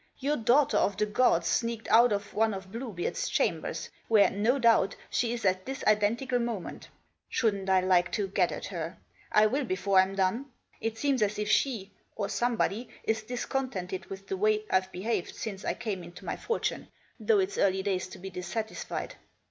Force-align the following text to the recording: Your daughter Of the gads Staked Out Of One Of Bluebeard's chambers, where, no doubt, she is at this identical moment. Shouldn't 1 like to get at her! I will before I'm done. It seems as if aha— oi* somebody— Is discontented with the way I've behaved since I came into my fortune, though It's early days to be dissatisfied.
Your 0.17 0.35
daughter 0.35 0.77
Of 0.77 0.97
the 0.97 1.05
gads 1.05 1.45
Staked 1.47 1.87
Out 1.89 2.11
Of 2.11 2.33
One 2.33 2.55
Of 2.55 2.71
Bluebeard's 2.71 3.29
chambers, 3.29 3.91
where, 4.07 4.31
no 4.31 4.57
doubt, 4.57 4.95
she 5.11 5.31
is 5.31 5.45
at 5.45 5.67
this 5.67 5.83
identical 5.85 6.39
moment. 6.39 6.87
Shouldn't 7.29 7.67
1 7.67 7.87
like 7.87 8.11
to 8.13 8.27
get 8.27 8.51
at 8.51 8.65
her! 8.65 8.97
I 9.31 9.45
will 9.45 9.63
before 9.63 9.99
I'm 9.99 10.15
done. 10.15 10.47
It 10.79 10.97
seems 10.97 11.21
as 11.21 11.37
if 11.37 11.49
aha— 11.49 11.91
oi* 12.19 12.27
somebody— 12.29 12.89
Is 13.03 13.21
discontented 13.21 14.07
with 14.07 14.25
the 14.27 14.37
way 14.37 14.63
I've 14.71 14.91
behaved 14.91 15.35
since 15.35 15.63
I 15.63 15.75
came 15.75 16.01
into 16.03 16.25
my 16.25 16.35
fortune, 16.35 16.87
though 17.19 17.37
It's 17.37 17.59
early 17.59 17.83
days 17.83 18.07
to 18.07 18.17
be 18.17 18.31
dissatisfied. 18.31 19.17